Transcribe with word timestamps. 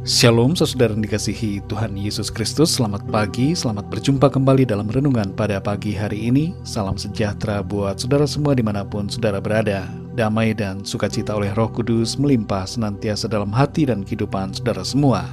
Shalom 0.00 0.56
saudara 0.56 0.96
yang 0.96 1.04
dikasihi 1.04 1.60
Tuhan 1.68 1.92
Yesus 1.92 2.32
Kristus. 2.32 2.72
Selamat 2.72 3.04
pagi, 3.12 3.52
selamat 3.52 3.92
berjumpa 3.92 4.32
kembali 4.32 4.64
dalam 4.64 4.88
renungan 4.88 5.28
pada 5.36 5.60
pagi 5.60 5.92
hari 5.92 6.32
ini. 6.32 6.56
Salam 6.64 6.96
sejahtera 6.96 7.60
buat 7.60 8.00
saudara 8.00 8.24
semua 8.24 8.56
di 8.56 8.64
mana 8.64 8.80
pun 8.80 9.12
saudara 9.12 9.44
berada. 9.44 9.84
Damai 10.16 10.56
dan 10.56 10.88
sukacita 10.88 11.36
oleh 11.36 11.52
roh 11.52 11.68
kudus 11.68 12.16
melimpah 12.16 12.64
senantiasa 12.64 13.28
dalam 13.28 13.52
hati 13.52 13.92
dan 13.92 14.00
kehidupan 14.00 14.56
saudara 14.56 14.88
semua. 14.88 15.28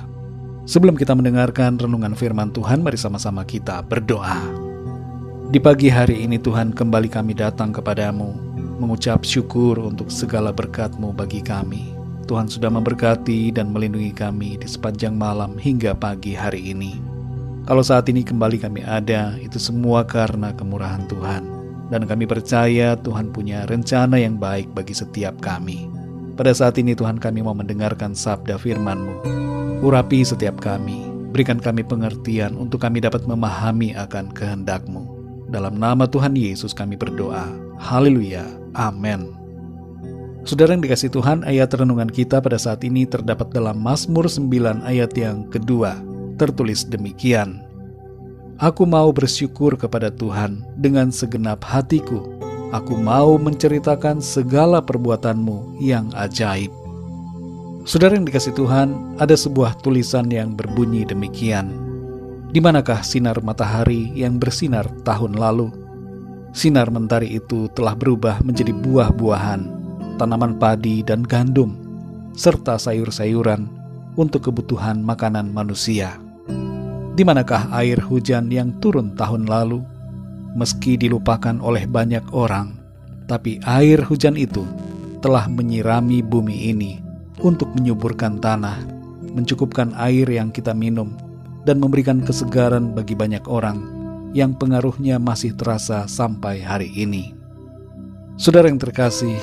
Sebelum 0.68 1.00
kita 1.00 1.16
mendengarkan 1.16 1.80
renungan 1.80 2.12
firman 2.12 2.52
Tuhan 2.52 2.84
Mari 2.84 3.00
sama-sama 3.00 3.48
kita 3.48 3.80
berdoa. 3.88 4.52
Di 5.48 5.64
pagi 5.64 5.88
hari 5.88 6.28
ini 6.28 6.44
Tuhan 6.44 6.76
kembali 6.76 7.08
kami 7.08 7.40
datang 7.40 7.72
kepadamu 7.72 8.36
Mengucap 8.84 9.24
syukur 9.24 9.80
untuk 9.80 10.12
segala 10.12 10.52
berkatmu 10.52 11.16
bagi 11.16 11.40
kami 11.40 11.97
Tuhan 12.28 12.52
sudah 12.52 12.68
memberkati 12.68 13.56
dan 13.56 13.72
melindungi 13.72 14.12
kami 14.12 14.60
di 14.60 14.68
sepanjang 14.68 15.16
malam 15.16 15.56
hingga 15.56 15.96
pagi 15.96 16.36
hari 16.36 16.76
ini. 16.76 17.00
Kalau 17.64 17.80
saat 17.80 18.08
ini 18.12 18.24
kembali 18.24 18.60
kami 18.60 18.84
ada, 18.84 19.36
itu 19.40 19.56
semua 19.56 20.04
karena 20.04 20.52
kemurahan 20.52 21.08
Tuhan. 21.08 21.44
Dan 21.88 22.04
kami 22.04 22.28
percaya 22.28 23.00
Tuhan 23.00 23.32
punya 23.32 23.64
rencana 23.72 24.20
yang 24.20 24.36
baik 24.36 24.76
bagi 24.76 24.92
setiap 24.92 25.40
kami. 25.40 25.88
Pada 26.36 26.52
saat 26.52 26.76
ini 26.76 26.92
Tuhan 26.92 27.16
kami 27.16 27.40
mau 27.40 27.56
mendengarkan 27.56 28.12
sabda 28.12 28.60
firman-Mu. 28.60 29.24
Urapi 29.88 30.20
setiap 30.28 30.60
kami, 30.60 31.08
berikan 31.32 31.64
kami 31.64 31.88
pengertian 31.88 32.60
untuk 32.60 32.84
kami 32.84 33.00
dapat 33.00 33.24
memahami 33.24 33.96
akan 33.96 34.36
kehendak-Mu. 34.36 35.04
Dalam 35.48 35.80
nama 35.80 36.04
Tuhan 36.04 36.36
Yesus 36.36 36.76
kami 36.76 37.00
berdoa. 37.00 37.48
Haleluya. 37.80 38.44
Amin. 38.76 39.47
Saudara 40.48 40.72
yang 40.72 40.80
dikasih 40.80 41.12
Tuhan, 41.12 41.44
ayat 41.44 41.76
renungan 41.76 42.08
kita 42.08 42.40
pada 42.40 42.56
saat 42.56 42.80
ini 42.88 43.04
terdapat 43.04 43.52
dalam 43.52 43.84
Mazmur 43.84 44.32
9 44.32 44.80
ayat 44.88 45.12
yang 45.20 45.44
kedua. 45.52 46.00
Tertulis 46.40 46.88
demikian. 46.88 47.60
Aku 48.56 48.88
mau 48.88 49.12
bersyukur 49.12 49.76
kepada 49.76 50.08
Tuhan 50.08 50.64
dengan 50.80 51.12
segenap 51.12 51.68
hatiku. 51.68 52.40
Aku 52.72 52.96
mau 52.96 53.36
menceritakan 53.36 54.24
segala 54.24 54.80
perbuatanmu 54.80 55.84
yang 55.84 56.16
ajaib. 56.16 56.72
Saudara 57.84 58.16
yang 58.16 58.24
dikasih 58.24 58.56
Tuhan, 58.56 59.20
ada 59.20 59.36
sebuah 59.36 59.84
tulisan 59.84 60.32
yang 60.32 60.56
berbunyi 60.56 61.04
demikian. 61.04 61.76
Di 62.56 62.64
manakah 62.64 63.04
sinar 63.04 63.44
matahari 63.44 64.16
yang 64.16 64.40
bersinar 64.40 64.88
tahun 65.04 65.36
lalu? 65.36 65.76
Sinar 66.56 66.88
mentari 66.88 67.36
itu 67.36 67.68
telah 67.76 68.00
berubah 68.00 68.40
menjadi 68.48 68.72
buah-buahan 68.72 69.77
tanaman 70.18 70.58
padi 70.58 71.06
dan 71.06 71.22
gandum, 71.22 71.78
serta 72.34 72.82
sayur-sayuran 72.82 73.70
untuk 74.18 74.50
kebutuhan 74.50 75.00
makanan 75.00 75.54
manusia. 75.54 76.18
Di 77.18 77.26
manakah 77.26 77.70
air 77.74 77.98
hujan 78.02 78.50
yang 78.50 78.74
turun 78.82 79.14
tahun 79.18 79.50
lalu? 79.50 79.82
Meski 80.58 80.98
dilupakan 80.98 81.62
oleh 81.62 81.86
banyak 81.86 82.34
orang, 82.34 82.78
tapi 83.30 83.62
air 83.66 84.02
hujan 84.02 84.34
itu 84.34 84.66
telah 85.22 85.46
menyirami 85.46 86.26
bumi 86.26 86.74
ini 86.74 86.98
untuk 87.46 87.70
menyuburkan 87.78 88.42
tanah, 88.42 88.82
mencukupkan 89.38 89.94
air 89.98 90.26
yang 90.30 90.50
kita 90.50 90.74
minum, 90.74 91.14
dan 91.66 91.78
memberikan 91.78 92.22
kesegaran 92.26 92.94
bagi 92.94 93.14
banyak 93.14 93.46
orang 93.46 93.82
yang 94.34 94.54
pengaruhnya 94.54 95.18
masih 95.18 95.54
terasa 95.58 96.06
sampai 96.06 96.62
hari 96.62 96.90
ini. 96.94 97.34
Saudara 98.38 98.70
yang 98.70 98.78
terkasih, 98.78 99.34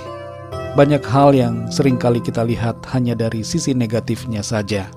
banyak 0.74 1.06
hal 1.06 1.30
yang 1.30 1.70
sering 1.70 1.94
kali 1.94 2.18
kita 2.18 2.42
lihat 2.42 2.82
hanya 2.90 3.14
dari 3.14 3.46
sisi 3.46 3.70
negatifnya 3.70 4.42
saja, 4.42 4.90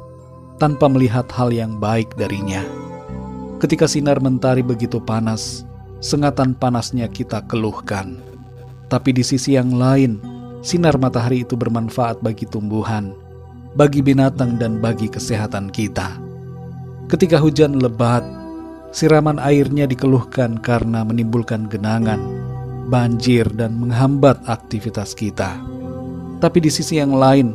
tanpa 0.58 0.90
melihat 0.90 1.30
hal 1.30 1.54
yang 1.54 1.78
baik 1.78 2.18
darinya. 2.18 2.66
Ketika 3.62 3.86
sinar 3.86 4.18
mentari 4.18 4.66
begitu 4.66 4.98
panas, 4.98 5.70
sengatan 6.02 6.58
panasnya 6.58 7.06
kita 7.06 7.46
keluhkan. 7.46 8.18
Tapi 8.90 9.14
di 9.14 9.22
sisi 9.22 9.54
yang 9.54 9.70
lain, 9.78 10.18
sinar 10.66 10.98
matahari 10.98 11.46
itu 11.46 11.54
bermanfaat 11.54 12.26
bagi 12.26 12.50
tumbuhan, 12.50 13.14
bagi 13.78 14.02
binatang 14.02 14.58
dan 14.58 14.82
bagi 14.82 15.06
kesehatan 15.06 15.70
kita. 15.70 16.18
Ketika 17.06 17.38
hujan 17.38 17.78
lebat, 17.78 18.26
siraman 18.90 19.38
airnya 19.38 19.86
dikeluhkan 19.86 20.58
karena 20.58 21.06
menimbulkan 21.06 21.70
genangan, 21.70 22.47
banjir 22.88 23.48
dan 23.54 23.76
menghambat 23.78 24.40
aktivitas 24.48 25.14
kita. 25.14 25.60
Tapi 26.40 26.58
di 26.64 26.72
sisi 26.72 26.98
yang 26.98 27.14
lain, 27.14 27.54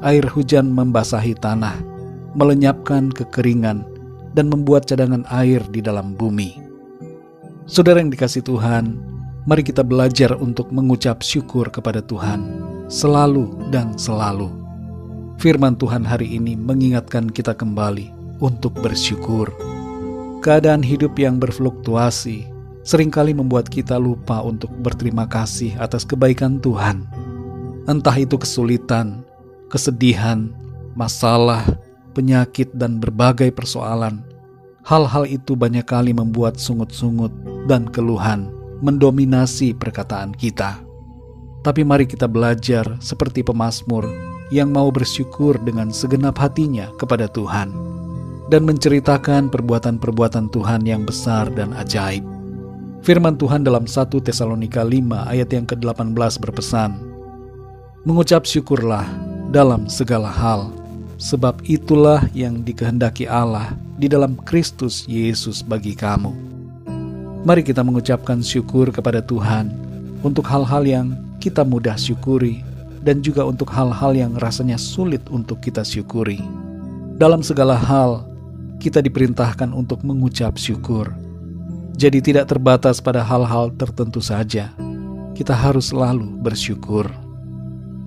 air 0.00 0.24
hujan 0.26 0.72
membasahi 0.72 1.36
tanah, 1.38 1.76
melenyapkan 2.34 3.12
kekeringan, 3.12 3.84
dan 4.34 4.46
membuat 4.46 4.86
cadangan 4.86 5.26
air 5.30 5.60
di 5.70 5.82
dalam 5.82 6.14
bumi. 6.14 6.58
Saudara 7.66 8.02
yang 8.02 8.10
dikasih 8.10 8.42
Tuhan, 8.42 8.98
mari 9.46 9.62
kita 9.62 9.86
belajar 9.86 10.34
untuk 10.38 10.70
mengucap 10.74 11.22
syukur 11.22 11.70
kepada 11.70 12.02
Tuhan 12.02 12.70
selalu 12.90 13.70
dan 13.70 13.94
selalu. 13.94 14.50
Firman 15.38 15.78
Tuhan 15.78 16.02
hari 16.02 16.36
ini 16.36 16.58
mengingatkan 16.58 17.30
kita 17.30 17.54
kembali 17.54 18.10
untuk 18.42 18.74
bersyukur. 18.82 19.48
Keadaan 20.42 20.82
hidup 20.82 21.14
yang 21.16 21.38
berfluktuasi 21.38 22.49
sering 22.82 23.12
kali 23.12 23.36
membuat 23.36 23.68
kita 23.68 24.00
lupa 24.00 24.40
untuk 24.40 24.72
berterima 24.80 25.28
kasih 25.28 25.76
atas 25.76 26.04
kebaikan 26.04 26.58
Tuhan. 26.58 27.04
Entah 27.88 28.16
itu 28.16 28.36
kesulitan, 28.36 29.24
kesedihan, 29.68 30.52
masalah, 30.96 31.64
penyakit, 32.12 32.72
dan 32.76 32.98
berbagai 33.00 33.52
persoalan. 33.52 34.22
Hal-hal 34.84 35.28
itu 35.28 35.54
banyak 35.54 35.84
kali 35.84 36.16
membuat 36.16 36.56
sungut-sungut 36.56 37.32
dan 37.68 37.84
keluhan 37.88 38.48
mendominasi 38.80 39.76
perkataan 39.76 40.32
kita. 40.32 40.80
Tapi 41.60 41.84
mari 41.84 42.08
kita 42.08 42.24
belajar 42.24 42.96
seperti 43.04 43.44
pemazmur 43.44 44.08
yang 44.48 44.72
mau 44.72 44.88
bersyukur 44.88 45.60
dengan 45.60 45.92
segenap 45.92 46.40
hatinya 46.40 46.88
kepada 46.96 47.28
Tuhan 47.28 47.76
dan 48.48 48.66
menceritakan 48.66 49.52
perbuatan-perbuatan 49.52 50.48
Tuhan 50.50 50.82
yang 50.88 51.04
besar 51.04 51.52
dan 51.52 51.76
ajaib. 51.76 52.24
Firman 53.00 53.32
Tuhan 53.40 53.64
dalam 53.64 53.88
1 53.88 54.12
Tesalonika 54.20 54.84
5 54.84 54.92
ayat 55.24 55.48
yang 55.48 55.64
ke-18 55.64 56.12
berpesan, 56.36 57.00
Mengucap 58.04 58.44
syukurlah 58.44 59.08
dalam 59.48 59.88
segala 59.88 60.28
hal, 60.28 60.68
sebab 61.16 61.64
itulah 61.64 62.28
yang 62.36 62.60
dikehendaki 62.60 63.24
Allah 63.24 63.72
di 63.96 64.04
dalam 64.04 64.36
Kristus 64.44 65.08
Yesus 65.08 65.64
bagi 65.64 65.96
kamu. 65.96 66.28
Mari 67.48 67.64
kita 67.64 67.80
mengucapkan 67.80 68.44
syukur 68.44 68.92
kepada 68.92 69.24
Tuhan 69.24 69.72
untuk 70.20 70.44
hal-hal 70.44 70.84
yang 70.84 71.16
kita 71.40 71.64
mudah 71.64 71.96
syukuri 71.96 72.60
dan 73.00 73.24
juga 73.24 73.48
untuk 73.48 73.72
hal-hal 73.72 74.12
yang 74.12 74.36
rasanya 74.36 74.76
sulit 74.76 75.24
untuk 75.32 75.64
kita 75.64 75.80
syukuri. 75.80 76.36
Dalam 77.16 77.40
segala 77.40 77.80
hal, 77.80 78.28
kita 78.76 79.00
diperintahkan 79.00 79.72
untuk 79.72 80.04
mengucap 80.04 80.60
syukur 80.60 81.08
jadi 81.96 82.18
tidak 82.22 82.50
terbatas 82.50 82.98
pada 82.98 83.22
hal-hal 83.24 83.72
tertentu 83.74 84.22
saja. 84.22 84.70
Kita 85.34 85.56
harus 85.56 85.90
selalu 85.90 86.28
bersyukur. 86.42 87.08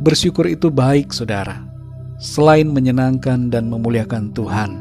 Bersyukur 0.04 0.46
itu 0.46 0.70
baik, 0.70 1.16
saudara. 1.16 1.64
Selain 2.22 2.70
menyenangkan 2.70 3.50
dan 3.50 3.68
memuliakan 3.68 4.32
Tuhan, 4.32 4.80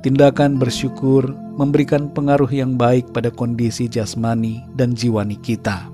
tindakan 0.00 0.56
bersyukur 0.56 1.34
memberikan 1.58 2.06
pengaruh 2.14 2.48
yang 2.48 2.78
baik 2.78 3.10
pada 3.10 3.34
kondisi 3.34 3.90
jasmani 3.90 4.62
dan 4.78 4.94
jiwani 4.94 5.34
kita. 5.42 5.90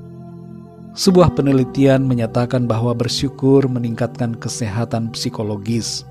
Sebuah 0.95 1.35
penelitian 1.35 2.07
menyatakan 2.07 2.71
bahwa 2.71 2.95
bersyukur 2.95 3.67
meningkatkan 3.67 4.37
kesehatan 4.39 5.11
psikologis, 5.11 6.07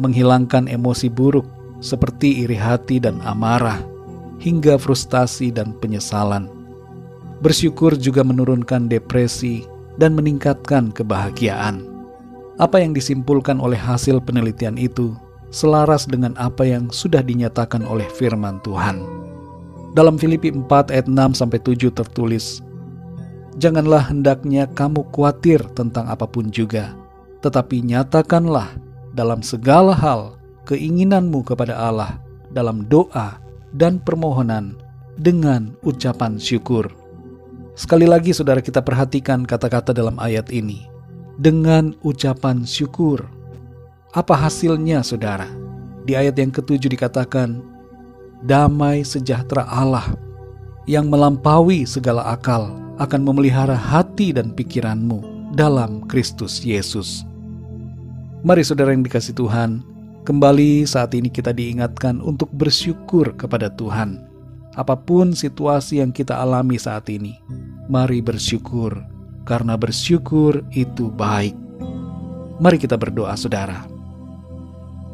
menghilangkan 0.00 0.66
emosi 0.66 1.06
buruk 1.06 1.46
seperti 1.78 2.42
iri 2.42 2.58
hati 2.58 2.98
dan 2.98 3.22
amarah, 3.22 3.78
hingga 4.38 4.78
frustasi 4.78 5.50
dan 5.50 5.74
penyesalan. 5.78 6.50
Bersyukur 7.38 7.94
juga 7.94 8.26
menurunkan 8.26 8.90
depresi 8.90 9.62
dan 9.98 10.14
meningkatkan 10.14 10.90
kebahagiaan. 10.90 11.86
Apa 12.58 12.82
yang 12.82 12.90
disimpulkan 12.90 13.62
oleh 13.62 13.78
hasil 13.78 14.18
penelitian 14.22 14.74
itu 14.74 15.14
selaras 15.54 16.06
dengan 16.10 16.34
apa 16.34 16.66
yang 16.66 16.90
sudah 16.90 17.22
dinyatakan 17.22 17.86
oleh 17.86 18.06
firman 18.18 18.58
Tuhan. 18.66 19.02
Dalam 19.94 20.18
Filipi 20.18 20.50
4 20.50 20.90
ayat 20.90 21.06
6 21.06 21.38
sampai 21.38 21.58
7 21.62 21.90
tertulis, 21.94 22.62
Janganlah 23.58 24.14
hendaknya 24.14 24.70
kamu 24.70 25.02
khawatir 25.10 25.58
tentang 25.74 26.06
apa 26.06 26.30
pun 26.30 26.46
juga, 26.46 26.94
tetapi 27.42 27.82
nyatakanlah 27.82 28.70
dalam 29.18 29.42
segala 29.42 29.90
hal 29.98 30.38
keinginanmu 30.70 31.42
kepada 31.42 31.74
Allah 31.74 32.22
dalam 32.54 32.86
doa 32.86 33.42
dan 33.74 34.00
permohonan 34.00 34.76
dengan 35.18 35.74
ucapan 35.82 36.38
syukur. 36.38 36.88
Sekali 37.78 38.10
lagi 38.10 38.34
saudara 38.34 38.58
kita 38.58 38.82
perhatikan 38.82 39.46
kata-kata 39.46 39.94
dalam 39.94 40.18
ayat 40.18 40.50
ini. 40.50 40.86
Dengan 41.38 41.94
ucapan 42.02 42.66
syukur. 42.66 43.22
Apa 44.10 44.34
hasilnya 44.34 45.06
saudara? 45.06 45.46
Di 46.02 46.18
ayat 46.18 46.34
yang 46.34 46.50
ketujuh 46.50 46.90
dikatakan, 46.90 47.62
Damai 48.42 49.06
sejahtera 49.06 49.66
Allah 49.66 50.14
yang 50.90 51.10
melampaui 51.10 51.86
segala 51.86 52.34
akal 52.34 52.74
akan 52.98 53.20
memelihara 53.22 53.78
hati 53.78 54.34
dan 54.34 54.50
pikiranmu 54.50 55.52
dalam 55.54 56.02
Kristus 56.10 56.62
Yesus. 56.62 57.22
Mari 58.42 58.62
saudara 58.62 58.94
yang 58.94 59.02
dikasih 59.02 59.34
Tuhan, 59.34 59.82
kembali 60.28 60.84
saat 60.84 61.16
ini 61.16 61.32
kita 61.32 61.56
diingatkan 61.56 62.20
untuk 62.20 62.52
bersyukur 62.52 63.32
kepada 63.40 63.72
Tuhan. 63.72 64.28
Apa 64.76 64.92
pun 64.92 65.32
situasi 65.32 66.04
yang 66.04 66.12
kita 66.12 66.36
alami 66.36 66.76
saat 66.76 67.08
ini, 67.08 67.40
mari 67.88 68.20
bersyukur, 68.20 68.92
karena 69.48 69.80
bersyukur 69.80 70.60
itu 70.76 71.08
baik. 71.16 71.56
Mari 72.60 72.76
kita 72.76 73.00
berdoa 73.00 73.32
saudara. 73.40 73.88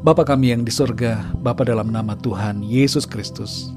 Bapa 0.03 0.27
kami 0.27 0.51
yang 0.51 0.67
di 0.67 0.75
sorga, 0.75 1.23
Bapa 1.39 1.63
dalam 1.63 1.95
nama 1.95 2.19
Tuhan 2.19 2.67
Yesus 2.67 3.07
Kristus, 3.07 3.71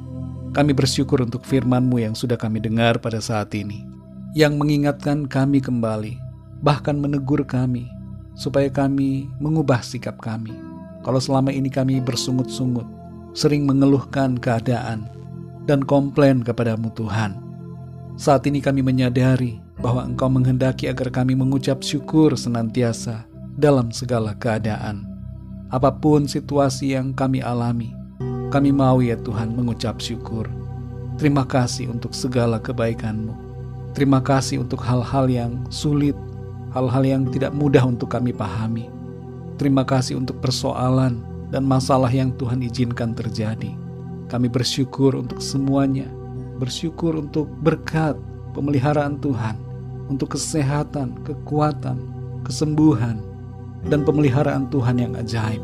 kami 0.58 0.74
bersyukur 0.74 1.22
untuk 1.22 1.46
firman-Mu 1.46 2.02
yang 2.02 2.18
sudah 2.18 2.36
kami 2.36 2.66
dengar 2.66 2.98
pada 2.98 3.22
saat 3.22 3.54
ini, 3.54 3.86
yang 4.34 4.58
mengingatkan 4.58 5.30
kami 5.30 5.62
kembali, 5.62 6.18
bahkan 6.66 6.98
menegur 6.98 7.46
kami, 7.46 7.86
supaya 8.34 8.74
kami 8.74 9.30
mengubah 9.38 9.86
sikap 9.86 10.18
kami. 10.18 10.67
Kalau 11.08 11.24
selama 11.24 11.56
ini 11.56 11.72
kami 11.72 12.04
bersungut-sungut, 12.04 12.84
sering 13.32 13.64
mengeluhkan 13.64 14.36
keadaan, 14.36 15.08
dan 15.64 15.80
komplain 15.88 16.44
kepadamu 16.44 16.92
Tuhan. 17.00 17.40
Saat 18.20 18.44
ini 18.44 18.60
kami 18.60 18.84
menyadari 18.84 19.64
bahwa 19.80 20.04
Engkau 20.04 20.28
menghendaki 20.28 20.92
agar 20.92 21.08
kami 21.08 21.32
mengucap 21.32 21.80
syukur 21.80 22.36
senantiasa 22.36 23.24
dalam 23.56 23.88
segala 23.96 24.36
keadaan. 24.36 25.08
Apa 25.72 25.96
pun 25.96 26.28
situasi 26.28 26.92
yang 26.92 27.16
kami 27.16 27.40
alami, 27.40 27.96
kami 28.52 28.76
mau 28.76 29.00
ya 29.00 29.16
Tuhan 29.16 29.56
mengucap 29.56 30.04
syukur. 30.04 30.52
Terima 31.16 31.48
kasih 31.48 31.88
untuk 31.88 32.12
segala 32.12 32.60
kebaikan-Mu. 32.60 33.32
Terima 33.96 34.20
kasih 34.20 34.60
untuk 34.60 34.84
hal-hal 34.84 35.32
yang 35.32 35.64
sulit 35.72 36.20
hal-hal 36.76 37.04
yang 37.04 37.24
tidak 37.32 37.56
mudah 37.56 37.82
untuk 37.88 38.12
kami 38.12 38.36
pahami. 38.36 38.97
Terima 39.58 39.82
kasih 39.82 40.22
untuk 40.22 40.38
persoalan 40.38 41.22
dan 41.50 41.66
masalah 41.66 42.14
yang 42.14 42.30
Tuhan 42.38 42.62
izinkan 42.62 43.18
terjadi. 43.18 43.74
Kami 44.30 44.48
bersyukur 44.52 45.18
untuk 45.18 45.42
semuanya, 45.42 46.06
bersyukur 46.62 47.18
untuk 47.18 47.50
berkat 47.66 48.14
pemeliharaan 48.54 49.18
Tuhan, 49.18 49.58
untuk 50.14 50.38
kesehatan, 50.38 51.26
kekuatan, 51.26 51.98
kesembuhan, 52.46 53.22
dan 53.90 54.06
pemeliharaan 54.06 54.70
Tuhan 54.70 55.02
yang 55.02 55.14
ajaib. 55.18 55.64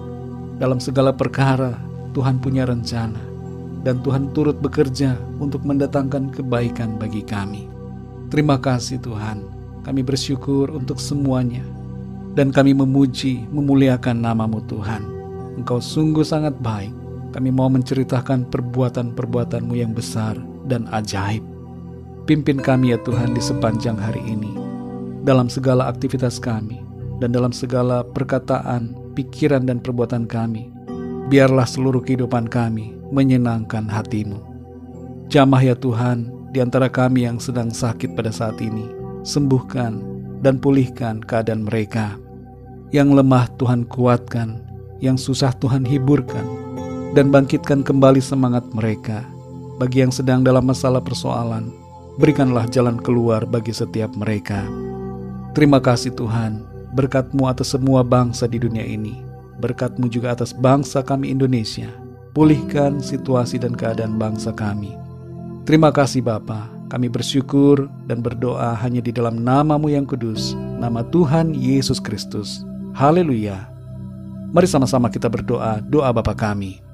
Dalam 0.58 0.82
segala 0.82 1.14
perkara, 1.14 1.78
Tuhan 2.18 2.40
punya 2.42 2.66
rencana, 2.66 3.20
dan 3.84 4.00
Tuhan 4.02 4.32
turut 4.32 4.58
bekerja 4.58 5.20
untuk 5.38 5.62
mendatangkan 5.68 6.34
kebaikan 6.34 6.96
bagi 6.98 7.22
kami. 7.22 7.68
Terima 8.32 8.58
kasih, 8.58 8.98
Tuhan 9.04 9.64
kami 9.84 10.00
bersyukur 10.02 10.72
untuk 10.72 10.98
semuanya. 10.98 11.62
Dan 12.34 12.50
kami 12.50 12.74
memuji, 12.74 13.46
memuliakan 13.54 14.26
namamu 14.26 14.62
Tuhan. 14.66 15.06
Engkau 15.58 15.78
sungguh 15.78 16.26
sangat 16.26 16.58
baik. 16.66 16.90
Kami 17.34 17.50
mau 17.54 17.70
menceritakan 17.70 18.50
perbuatan-perbuatanmu 18.50 19.74
yang 19.78 19.94
besar 19.94 20.38
dan 20.66 20.90
ajaib. 20.90 21.46
Pimpin 22.26 22.58
kami 22.58 22.94
ya 22.94 23.00
Tuhan 23.06 23.38
di 23.38 23.42
sepanjang 23.42 23.98
hari 23.98 24.22
ini. 24.26 24.54
Dalam 25.22 25.50
segala 25.50 25.90
aktivitas 25.90 26.42
kami. 26.42 26.82
Dan 27.22 27.30
dalam 27.32 27.54
segala 27.54 28.02
perkataan, 28.02 28.98
pikiran 29.14 29.70
dan 29.70 29.78
perbuatan 29.78 30.26
kami. 30.26 30.74
Biarlah 31.30 31.70
seluruh 31.70 32.02
kehidupan 32.02 32.50
kami 32.50 32.98
menyenangkan 33.14 33.86
hatimu. 33.86 34.42
Jamah 35.30 35.62
ya 35.62 35.78
Tuhan 35.78 36.30
di 36.50 36.60
antara 36.62 36.90
kami 36.90 37.30
yang 37.30 37.38
sedang 37.38 37.70
sakit 37.70 38.18
pada 38.18 38.30
saat 38.30 38.58
ini 38.60 38.86
sembuhkan, 39.24 40.13
dan 40.44 40.60
pulihkan 40.60 41.24
keadaan 41.24 41.66
mereka. 41.66 42.20
Yang 42.92 43.24
lemah 43.24 43.50
Tuhan 43.58 43.88
kuatkan, 43.88 44.60
yang 45.00 45.18
susah 45.18 45.56
Tuhan 45.58 45.88
hiburkan, 45.88 46.46
dan 47.18 47.32
bangkitkan 47.34 47.82
kembali 47.82 48.20
semangat 48.20 48.68
mereka. 48.76 49.26
Bagi 49.82 50.06
yang 50.06 50.14
sedang 50.14 50.46
dalam 50.46 50.70
masalah 50.70 51.02
persoalan, 51.02 51.74
berikanlah 52.22 52.70
jalan 52.70 53.00
keluar 53.02 53.48
bagi 53.48 53.74
setiap 53.74 54.14
mereka. 54.14 54.62
Terima 55.58 55.82
kasih 55.82 56.14
Tuhan, 56.14 56.62
berkatmu 56.94 57.50
atas 57.50 57.74
semua 57.74 58.06
bangsa 58.06 58.46
di 58.46 58.62
dunia 58.62 58.86
ini. 58.86 59.18
Berkatmu 59.58 60.12
juga 60.12 60.38
atas 60.38 60.54
bangsa 60.54 61.02
kami 61.02 61.34
Indonesia. 61.34 61.90
Pulihkan 62.34 63.02
situasi 63.02 63.62
dan 63.62 63.78
keadaan 63.78 64.18
bangsa 64.18 64.54
kami. 64.54 64.94
Terima 65.66 65.94
kasih 65.94 66.26
Bapak 66.26 66.73
kami 66.94 67.10
bersyukur 67.10 67.90
dan 68.06 68.22
berdoa 68.22 68.78
hanya 68.78 69.02
di 69.02 69.10
dalam 69.10 69.42
namamu 69.42 69.90
yang 69.90 70.06
kudus, 70.06 70.54
nama 70.78 71.02
Tuhan 71.10 71.58
Yesus 71.58 71.98
Kristus. 71.98 72.62
Haleluya. 72.94 73.66
Mari 74.54 74.70
sama-sama 74.70 75.10
kita 75.10 75.26
berdoa, 75.26 75.82
doa 75.82 76.14
Bapa 76.14 76.38
kami. 76.38 76.86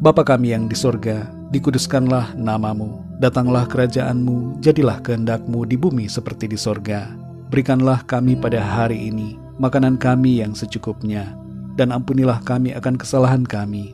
Bapa 0.00 0.24
kami 0.24 0.56
yang 0.56 0.64
di 0.64 0.72
sorga, 0.72 1.28
dikuduskanlah 1.52 2.32
namamu, 2.40 3.04
datanglah 3.20 3.68
kerajaanmu, 3.68 4.64
jadilah 4.64 4.96
kehendakmu 5.04 5.68
di 5.68 5.76
bumi 5.76 6.08
seperti 6.08 6.48
di 6.48 6.56
sorga. 6.56 7.12
Berikanlah 7.52 8.08
kami 8.08 8.32
pada 8.32 8.64
hari 8.64 9.12
ini 9.12 9.36
makanan 9.60 10.00
kami 10.00 10.40
yang 10.40 10.56
secukupnya, 10.56 11.36
dan 11.76 11.92
ampunilah 11.92 12.40
kami 12.48 12.72
akan 12.72 12.96
kesalahan 12.96 13.44
kami, 13.44 13.92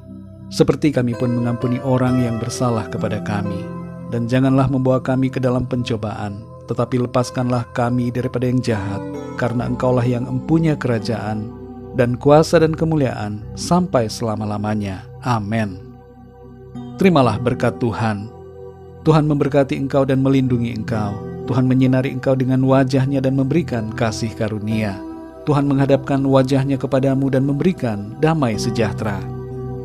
seperti 0.54 0.94
kami 0.94 1.18
pun 1.18 1.34
mengampuni 1.34 1.82
orang 1.82 2.22
yang 2.22 2.38
bersalah 2.38 2.86
kepada 2.86 3.18
kami 3.26 3.77
dan 4.08 4.28
janganlah 4.28 4.68
membawa 4.68 5.00
kami 5.00 5.28
ke 5.28 5.40
dalam 5.40 5.68
pencobaan, 5.68 6.40
tetapi 6.68 7.00
lepaskanlah 7.04 7.64
kami 7.72 8.12
daripada 8.12 8.48
yang 8.48 8.60
jahat, 8.60 9.00
karena 9.40 9.68
Engkaulah 9.68 10.04
yang 10.04 10.24
empunya 10.28 10.76
kerajaan, 10.76 11.48
dan 11.96 12.14
kuasa 12.14 12.60
dan 12.62 12.76
kemuliaan 12.76 13.42
sampai 13.58 14.06
selama-lamanya. 14.06 15.02
Amin. 15.24 15.80
Terimalah 16.98 17.38
berkat 17.38 17.78
Tuhan. 17.82 18.30
Tuhan 19.06 19.24
memberkati 19.24 19.78
engkau 19.78 20.02
dan 20.04 20.20
melindungi 20.20 20.74
engkau. 20.74 21.14
Tuhan 21.48 21.64
menyinari 21.64 22.12
engkau 22.12 22.36
dengan 22.36 22.60
wajahnya 22.66 23.24
dan 23.24 23.38
memberikan 23.38 23.88
kasih 23.94 24.28
karunia. 24.36 24.98
Tuhan 25.48 25.64
menghadapkan 25.64 26.20
wajahnya 26.28 26.76
kepadamu 26.76 27.32
dan 27.32 27.48
memberikan 27.48 28.12
damai 28.20 28.60
sejahtera. 28.60 29.16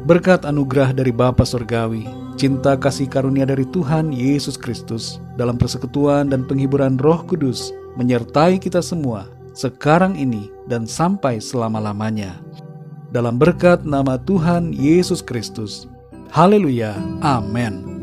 Berkat 0.04 0.44
anugerah 0.44 0.92
dari 0.92 1.16
Bapa 1.16 1.48
Surgawi, 1.48 2.04
cinta 2.36 2.76
kasih 2.78 3.08
karunia 3.08 3.48
dari 3.48 3.64
Tuhan 3.70 4.12
Yesus 4.12 4.60
Kristus 4.60 5.22
dalam 5.40 5.56
persekutuan 5.58 6.30
dan 6.30 6.44
penghiburan 6.44 7.00
Roh 7.00 7.24
Kudus 7.26 7.74
menyertai 7.96 8.58
kita 8.58 8.82
semua 8.82 9.30
sekarang 9.54 10.18
ini 10.18 10.50
dan 10.66 10.90
sampai 10.90 11.38
selama-lamanya. 11.38 12.42
Dalam 13.14 13.38
berkat 13.38 13.86
nama 13.86 14.18
Tuhan 14.18 14.74
Yesus 14.74 15.22
Kristus. 15.22 15.86
Haleluya. 16.34 16.98
Amin. 17.22 17.94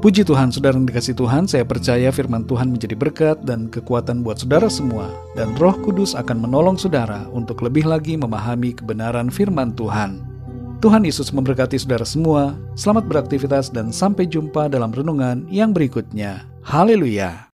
Puji 0.00 0.24
Tuhan, 0.24 0.52
saudara 0.52 0.76
yang 0.76 0.88
dikasih 0.88 1.16
Tuhan, 1.16 1.48
saya 1.48 1.64
percaya 1.64 2.12
firman 2.12 2.44
Tuhan 2.44 2.68
menjadi 2.68 2.92
berkat 2.96 3.44
dan 3.44 3.68
kekuatan 3.72 4.20
buat 4.20 4.40
saudara 4.40 4.68
semua, 4.68 5.08
dan 5.36 5.56
roh 5.56 5.72
kudus 5.72 6.12
akan 6.12 6.46
menolong 6.46 6.76
saudara 6.76 7.24
untuk 7.32 7.64
lebih 7.64 7.88
lagi 7.88 8.14
memahami 8.14 8.76
kebenaran 8.76 9.32
firman 9.32 9.72
Tuhan. 9.72 10.35
Tuhan 10.86 11.02
Yesus 11.02 11.34
memberkati 11.34 11.82
saudara 11.82 12.06
semua. 12.06 12.54
Selamat 12.78 13.10
beraktivitas 13.10 13.74
dan 13.74 13.90
sampai 13.90 14.22
jumpa 14.22 14.70
dalam 14.70 14.94
renungan 14.94 15.42
yang 15.50 15.74
berikutnya. 15.74 16.46
Haleluya! 16.62 17.45